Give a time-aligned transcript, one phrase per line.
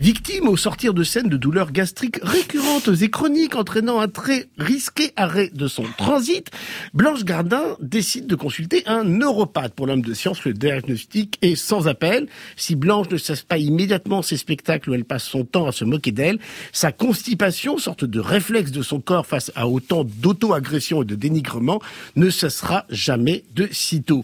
[0.00, 5.10] Victime au sortir de scène de douleurs gastriques récurrentes et chroniques entraînant un très risqué
[5.16, 6.48] arrêt de son transit,
[6.94, 9.74] Blanche Gardin décide de consulter un neuropathe.
[9.74, 12.28] Pour l'homme de science, le diagnostic est sans appel.
[12.54, 15.84] Si Blanche ne cesse pas immédiatement ses spectacles où elle passe son temps à se
[15.84, 16.38] moquer d'elle,
[16.72, 21.82] sa constipation, sorte de réflexe de son corps face à autant d'auto-agression et de dénigrement,
[22.14, 24.22] ne cessera jamais de sitôt.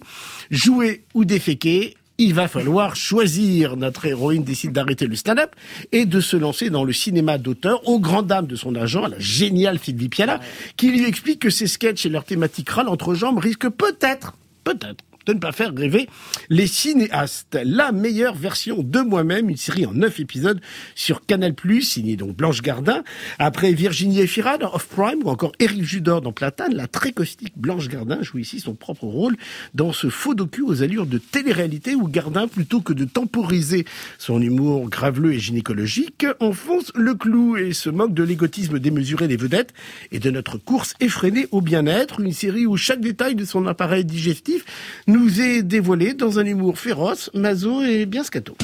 [0.52, 3.76] Jouer ou déféquer, il va falloir choisir.
[3.76, 5.50] Notre héroïne décide d'arrêter le stand-up
[5.92, 9.18] et de se lancer dans le cinéma d'auteur aux grandes dames de son agent, la
[9.18, 10.40] géniale Sylvie Piala,
[10.76, 15.04] qui lui explique que ses sketchs et leurs thématiques râles entre jambes risquent peut-être, peut-être,
[15.26, 16.08] de ne pas faire rêver
[16.50, 17.58] les cinéastes.
[17.64, 20.60] La meilleure version de moi-même, une série en neuf épisodes
[20.94, 23.02] sur Canal+, signée donc Blanche Gardin.
[23.38, 27.54] Après Virginie Efira dans Off Prime ou encore Éric Judor dans Platane, la très caustique
[27.56, 29.36] Blanche Gardin joue ici son propre rôle
[29.74, 33.84] dans ce faux docu aux allures de télé-réalité où Gardin, plutôt que de temporiser
[34.18, 39.36] son humour graveleux et gynécologique, enfonce le clou et se moque de l'égotisme démesuré des
[39.36, 39.72] vedettes
[40.12, 42.20] et de notre course effrénée au bien-être.
[42.20, 44.64] Une série où chaque détail de son appareil digestif
[45.14, 48.56] nous est dévoilé dans un humour féroce, maso et bien scato.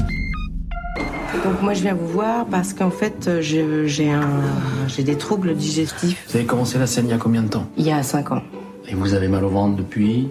[1.45, 4.43] Donc moi je viens vous voir parce qu'en fait j'ai un
[4.89, 6.25] j'ai des troubles digestifs.
[6.29, 7.69] Vous avez commencé la scène il y a combien de temps?
[7.77, 8.43] Il y a 5 ans.
[8.89, 10.29] Et vous avez mal au ventre depuis?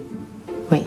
[0.70, 0.82] Oui.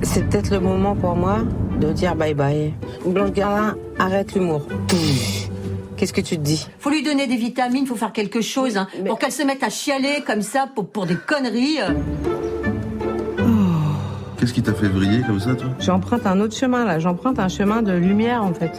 [0.00, 1.40] C'est peut-être le moment pour moi
[1.78, 2.72] de dire bye bye.
[3.04, 4.66] Blanche Gardin, arrête l'humour.
[5.98, 6.66] Qu'est-ce que tu te dis?
[6.78, 9.68] Faut lui donner des vitamines, faut faire quelque chose hein, pour qu'elle se mette à
[9.68, 11.78] chialer comme ça pour, pour des conneries.
[14.42, 17.46] Qu'est-ce qui t'a fait vriller comme ça, toi J'emprunte un autre chemin là, j'emprunte un
[17.46, 18.72] chemin de lumière en fait.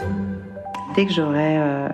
[0.93, 1.87] Dès que j'aurai euh,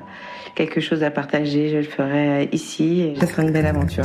[0.56, 4.02] quelque chose à partager, je le ferai ici et ce sera une belle aventure.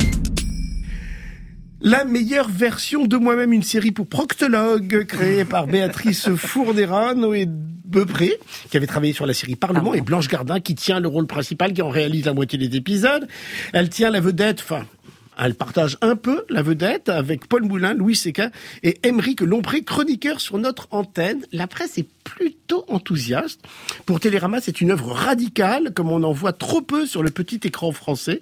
[1.81, 8.37] La meilleure version de moi-même, une série pour proctologue créée par Béatrice Fournera, Noé Beupré,
[8.69, 11.73] qui avait travaillé sur la série Parlement, et Blanche Gardin, qui tient le rôle principal,
[11.73, 13.27] qui en réalise la moitié des épisodes.
[13.73, 14.85] Elle tient la vedette, enfin,
[15.39, 18.49] elle partage un peu la vedette avec Paul Moulin, Louis Seca
[18.83, 21.43] et Émeric Lompré, chroniqueur sur notre antenne.
[21.51, 23.61] La presse est plutôt enthousiaste.
[24.05, 27.59] Pour Télérama, c'est une œuvre radicale, comme on en voit trop peu sur le petit
[27.63, 28.41] écran français.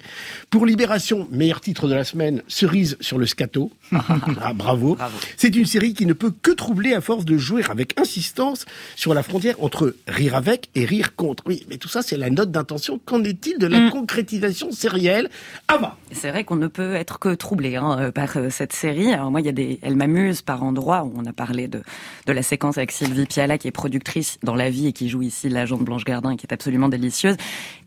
[0.49, 3.71] Pour Libération, meilleur titre de la semaine, Cerise sur le scato.
[3.91, 4.95] ah, bravo.
[4.95, 5.17] Bravo.
[5.37, 9.13] C'est une série qui ne peut que troubler à force de jouer avec insistance sur
[9.13, 11.43] la frontière entre rire avec et rire contre.
[11.45, 12.99] Oui, mais tout ça, c'est la note d'intention.
[13.03, 13.89] Qu'en est-il de la Mm.
[13.91, 15.29] concrétisation sérielle?
[15.67, 19.13] Ava C'est vrai qu'on ne peut être que troublé hein, euh, par euh, cette série.
[19.13, 21.81] Alors moi, il y a des, elle m'amuse par endroits on a parlé de
[22.27, 25.21] de la séquence avec Sylvie Piala qui est productrice dans La Vie et qui joue
[25.21, 27.35] ici l'agent de Blanche Gardin qui est absolument délicieuse.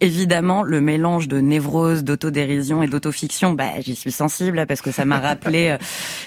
[0.01, 5.05] Évidemment, le mélange de névrose, d'autodérision et d'autofiction, bah j'y suis sensible parce que ça
[5.05, 5.79] m'a rappelé euh,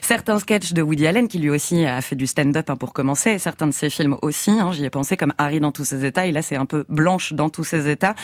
[0.01, 3.31] certains sketchs de Woody Allen qui lui aussi a fait du stand-up hein, pour commencer,
[3.31, 4.51] et certains de ses films aussi.
[4.51, 6.25] hein, J'y ai pensé comme Harry dans tous ses états.
[6.25, 8.16] Et là, c'est un peu Blanche dans tous ses états.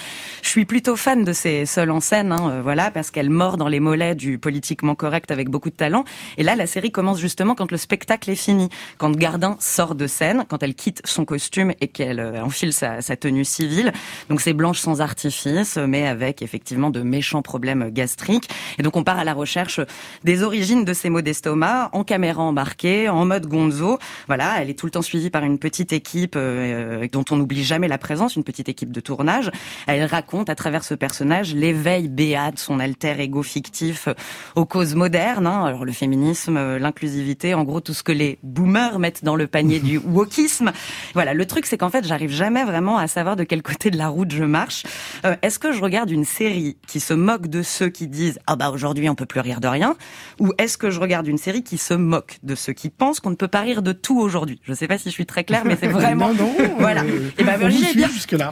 [0.41, 3.79] Je suis plutôt fan de ces seuls en scène, voilà, parce qu'elle mord dans les
[3.79, 6.05] mollets du politiquement correct avec beaucoup de talent.
[6.37, 10.07] Et là, la série commence justement quand le spectacle est fini, quand Gardin sort de
[10.07, 13.93] scène, quand elle quitte son costume et qu'elle euh, enfile sa, tenue civile.
[14.29, 18.49] Donc c'est Blanche sans artifice, mais avec effectivement de méchants problèmes gastriques.
[18.77, 19.79] Et donc on part à la recherche
[20.23, 23.99] des origines de ces maux d'estomac, en caméra embarquée, en mode gonzo.
[24.27, 27.63] Voilà, elle est tout le temps suivie par une petite équipe euh, dont on n'oublie
[27.63, 29.51] jamais la présence, une petite équipe de tournage.
[29.87, 34.07] Elle raconte à travers ce personnage l'éveil béat son alter ego fictif
[34.55, 35.47] aux causes modernes.
[35.47, 35.65] hein.
[35.65, 39.47] Alors le féminisme, euh, l'inclusivité, en gros tout ce que les boomers mettent dans le
[39.47, 40.71] panier du wokisme.
[41.13, 43.97] Voilà, le truc c'est qu'en fait j'arrive jamais vraiment à savoir de quel côté de
[43.97, 44.83] la route je marche.
[45.25, 48.55] Euh, Est-ce que je regarde une série qui se moque de ceux qui disent ah
[48.55, 49.95] bah aujourd'hui on peut plus rire de rien,
[50.39, 53.29] ou est-ce que je regarde une série qui se moque de ceux qui pensent qu'on
[53.31, 54.59] ne peut pas rire de tout aujourd'hui?
[54.63, 57.03] Je sais pas si je suis très claire, mais c'est vraiment Non, non, voilà.
[57.03, 58.09] euh, Et ben vous j'y ai bien.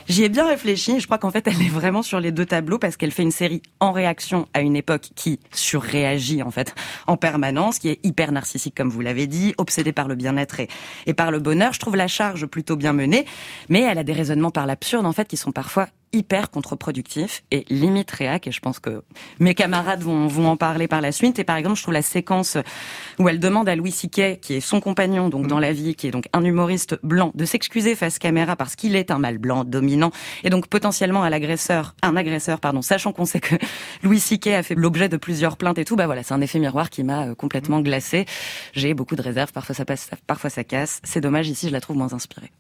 [0.07, 1.00] J'y ai bien réfléchi.
[1.00, 3.31] Je crois qu'en fait, elle est vraiment sur les deux tableaux parce qu'elle fait une
[3.31, 6.75] série en réaction à une époque qui surréagit en fait
[7.07, 10.68] en permanence, qui est hyper narcissique comme vous l'avez dit, obsédée par le bien-être et,
[11.06, 11.74] et par le bonheur.
[11.74, 13.25] Je trouve la charge plutôt bien menée,
[13.69, 17.65] mais elle a des raisonnements par l'absurde en fait qui sont parfois hyper contre-productifs et
[17.69, 19.03] limite réac et je pense que
[19.39, 21.39] mes camarades vont, vont en parler par la suite.
[21.39, 22.57] Et par exemple je trouve la séquence
[23.19, 26.07] où elle demande à Louis Siquet qui est son compagnon donc dans la vie qui
[26.07, 29.63] est donc un humoriste blanc de s'excuser face caméra parce qu'il est un mâle blanc
[29.63, 30.11] dominant
[30.43, 33.55] et donc potentiellement à l'agresseur un agresseur pardon sachant qu'on sait que
[34.03, 36.59] Louis Siquet a fait l'objet de plusieurs plaintes et tout bah voilà c'est un effet
[36.59, 38.25] miroir qui m'a euh, complètement glacé.
[38.73, 41.01] J'ai beaucoup de réserves parfois ça passe parfois ça casse.
[41.03, 42.51] C'est dommage ici je la trouve moins inspirée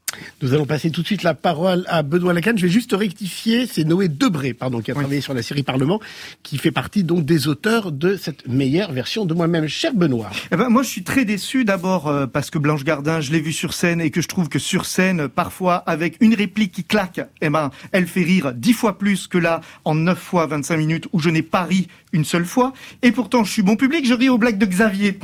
[0.41, 2.53] Nous allons passer tout de suite la parole à Benoît Lacan.
[2.55, 5.99] Je vais juste rectifier, c'est Noé Debré, pardon, qui a travaillé sur la série Parlement,
[6.43, 9.67] qui fait partie donc des auteurs de cette meilleure version de moi-même.
[9.67, 10.29] Cher Benoît.
[10.51, 13.39] Eh ben, moi, je suis très déçu d'abord euh, parce que Blanche Gardin, je l'ai
[13.39, 16.83] vue sur scène et que je trouve que sur scène, parfois, avec une réplique qui
[16.83, 20.77] claque, eh ben, elle fait rire dix fois plus que là, en neuf fois 25
[20.77, 22.73] minutes, où je n'ai pas ri une seule fois.
[23.01, 25.19] Et pourtant, je suis bon public, je ris aux blagues de Xavier.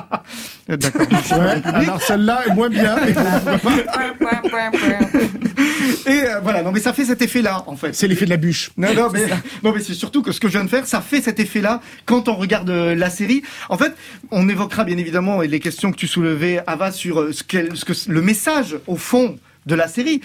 [0.68, 1.02] D'accord.
[1.02, 2.96] Ouais, alors celle-là est moins bien.
[6.06, 7.94] Et euh, voilà, non mais ça fait cet effet-là en fait.
[7.94, 8.70] C'est l'effet de la bûche.
[8.76, 9.26] Non, non, mais,
[9.62, 11.80] non, mais c'est surtout que ce que je viens de faire, ça fait cet effet-là
[12.06, 13.42] quand on regarde euh, la série.
[13.68, 13.92] En fait,
[14.30, 17.84] on évoquera bien évidemment les questions que tu soulevais, Ava, sur euh, ce, qu'elle- ce
[17.84, 20.20] que le message au fond de la série.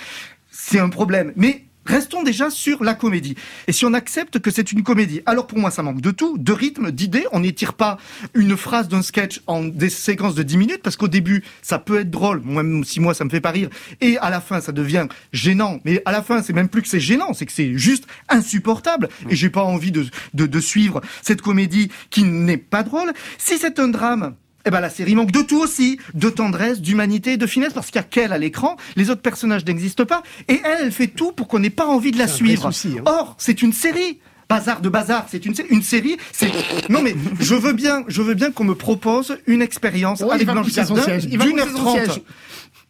[0.51, 1.33] C'est un problème.
[1.35, 3.35] Mais Restons déjà sur la comédie.
[3.67, 6.37] Et si on accepte que c'est une comédie, alors pour moi ça manque de tout,
[6.37, 7.25] de rythme, d'idées.
[7.31, 7.97] On n'étire pas
[8.33, 12.01] une phrase d'un sketch en des séquences de 10 minutes parce qu'au début ça peut
[12.01, 13.69] être drôle, même si moi ça me fait pas rire,
[14.01, 15.79] et à la fin ça devient gênant.
[15.85, 19.07] Mais à la fin c'est même plus que c'est gênant, c'est que c'est juste insupportable.
[19.29, 23.13] Et j'ai pas envie de, de, de suivre cette comédie qui n'est pas drôle.
[23.37, 24.35] Si c'est un drame,
[24.67, 27.95] eh ben la série manque de tout aussi, de tendresse, d'humanité, de finesse, parce qu'il
[27.95, 31.31] y a qu'elle à l'écran, les autres personnages n'existent pas, et elle, elle fait tout
[31.31, 32.71] pour qu'on n'ait pas envie de la suivre.
[32.71, 33.03] souci, hein.
[33.05, 34.19] Or, c'est une série.
[34.49, 36.17] Bazar de bazar, c'est une, une série.
[36.31, 36.49] C'est
[36.89, 40.47] non mais je veux bien, je veux bien qu'on me propose une expérience il avec
[40.47, 42.21] Blanche Gardin d'une heure trente.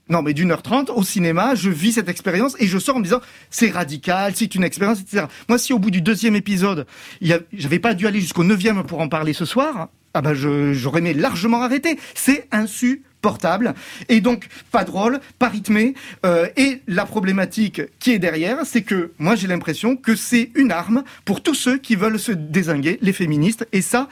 [0.09, 2.99] Non, mais d'une heure trente au cinéma, je vis cette expérience et je sors en
[2.99, 5.25] me disant c'est radical, c'est une expérience, etc.
[5.49, 6.85] Moi, si au bout du deuxième épisode,
[7.21, 9.89] j'avais pas dû aller jusqu'au neuvième pour en parler ce soir,
[10.25, 11.97] ah je- j'aurais aimé largement arrêter.
[12.15, 13.73] C'est insupportable
[14.09, 15.93] et donc pas drôle, pas rythmé.
[16.25, 20.71] euh, et la problématique qui est derrière, c'est que moi j'ai l'impression que c'est une
[20.71, 23.67] arme pour tous ceux qui veulent se désinguer, les féministes.
[23.73, 24.07] Et ça,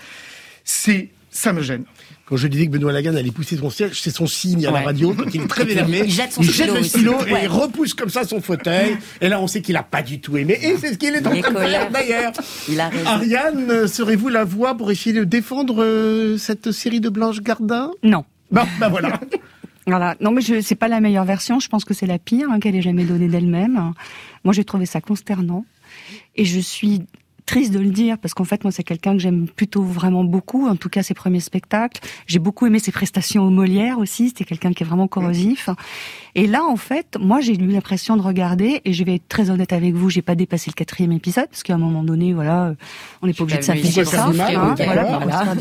[0.64, 1.84] c'est ça me gêne.
[2.26, 4.82] Quand je disais que Benoît Lagan allait pousser son siège, c'est son signe à la
[4.82, 6.02] radio, quand il est très énervé.
[6.06, 6.90] Il jette son stylo le aussi.
[6.90, 7.40] stylo et Ouais.
[7.44, 8.98] il repousse comme ça son fauteuil.
[9.22, 10.58] Et là, on sait qu'il a pas du tout aimé.
[10.62, 12.32] Et c'est ce qu'il est en Il train de faire d'ailleurs.
[12.68, 13.06] Il a raison.
[13.06, 17.92] Ariane, serez-vous la voix pour essayer de défendre euh, cette série de Blanche Gardin?
[18.02, 18.26] Non.
[18.52, 19.20] Bon, ben voilà.
[19.88, 20.16] Voilà.
[20.20, 21.60] Non, mais je, c'est pas la meilleure version.
[21.60, 23.94] Je pense que c'est la pire hein, qu'elle ait jamais donnée d'elle-même.
[24.44, 25.64] Moi, j'ai trouvé ça consternant.
[26.36, 27.04] Et je suis
[27.46, 30.68] triste de le dire parce qu'en fait, moi, c'est quelqu'un que j'aime plutôt vraiment beaucoup.
[30.68, 32.02] En tout cas, ses premiers spectacles.
[32.28, 34.30] J'ai beaucoup aimé ses prestations au Molière aussi.
[34.30, 35.70] C'était quelqu'un qui est vraiment corrosif.
[36.36, 39.50] Et là, en fait, moi, j'ai eu l'impression de regarder, et je vais être très
[39.50, 42.74] honnête avec vous, j'ai pas dépassé le quatrième épisode, parce qu'à un moment donné, voilà,
[43.22, 44.28] on n'est pas obligé de s'afficher ça.
[44.32, 45.20] mal, hein, voilà,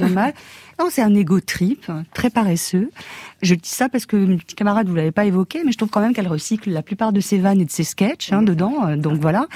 [0.08, 0.34] mal.
[0.80, 2.90] Non, c'est un égo trip, très paresseux.
[3.42, 5.90] Je dis ça parce que mes petits camarades, vous l'avez pas évoqué, mais je trouve
[5.90, 8.88] quand même qu'elle recycle la plupart de ses vannes et de ses sketchs hein, dedans.
[8.88, 9.46] euh, Donc voilà.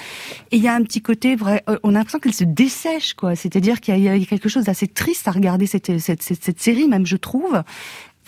[0.53, 1.65] Et il y a un petit côté vrai.
[1.69, 3.37] euh, On a l'impression qu'elle se dessèche, quoi.
[3.37, 7.07] C'est-à-dire qu'il y, a- quelque chose d'assez triste à regarder cette, cette, cette série, même
[7.07, 7.63] je trouve.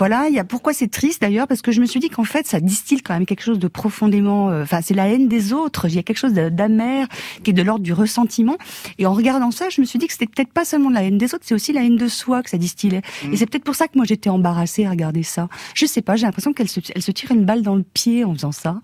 [0.01, 2.25] Voilà, il y a pourquoi c'est triste d'ailleurs parce que je me suis dit qu'en
[2.25, 5.53] fait ça distille quand même quelque chose de profondément euh, enfin c'est la haine des
[5.53, 7.07] autres, il y a quelque chose d'amer
[7.45, 8.57] qui est de l'ordre du ressentiment
[8.97, 11.03] et en regardant ça, je me suis dit que c'était peut-être pas seulement de la
[11.03, 13.03] haine des autres, c'est aussi la haine de soi que ça distillait.
[13.31, 15.51] Et c'est peut-être pour ça que moi j'étais embarrassée à regarder ça.
[15.75, 18.25] Je sais pas, j'ai l'impression qu'elle se elle se tire une balle dans le pied
[18.25, 18.81] en faisant ça.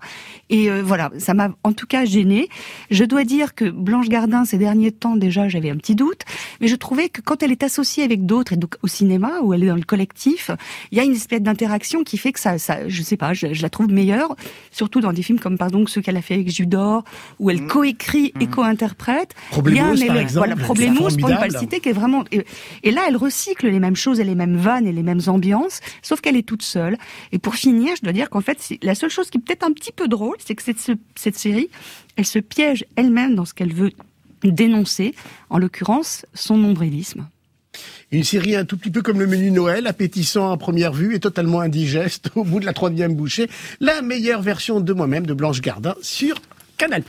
[0.51, 2.47] Et euh, voilà, ça m'a en tout cas gênée.
[2.91, 6.21] Je dois dire que Blanche Gardin ces derniers temps déjà, j'avais un petit doute,
[6.61, 9.55] mais je trouvais que quand elle est associée avec d'autres et donc au cinéma où
[9.55, 10.51] elle est dans le collectif,
[10.91, 13.53] il y a une espèce d'interaction qui fait que ça, ça je sais pas, je,
[13.53, 14.35] je la trouve meilleure,
[14.71, 17.03] surtout dans des films comme pardon ceux qu'elle a fait avec Judor,
[17.39, 19.33] où elle coécrit et co-interprète.
[19.65, 21.57] Il y a un Problemos, par élément- exemple, voilà, c'est Problemos, pour ne pas le
[21.57, 22.23] citer, qui est vraiment.
[22.31, 22.45] Et,
[22.83, 25.79] et là, elle recycle les mêmes choses et les mêmes vannes et les mêmes ambiances,
[26.01, 26.97] sauf qu'elle est toute seule.
[27.31, 29.71] Et pour finir, je dois dire qu'en fait, la seule chose qui est peut-être un
[29.73, 30.77] petit peu drôle, c'est que cette,
[31.15, 31.69] cette série,
[32.15, 33.91] elle se piège elle-même dans ce qu'elle veut
[34.43, 35.15] dénoncer,
[35.49, 37.27] en l'occurrence, son nombrilisme.
[38.09, 41.19] Une série un tout petit peu comme le menu Noël, appétissant à première vue et
[41.19, 43.49] totalement indigeste au bout de la troisième bouchée.
[43.81, 46.37] La meilleure version de moi-même de Blanche Gardin sur
[46.77, 47.03] Canal+.